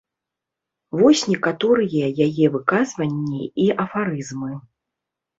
Вось 0.99 1.19
некаторыя 1.31 2.07
яе 2.27 2.45
выказванні 2.55 3.41
і 3.65 3.67
афарызмы. 3.83 4.49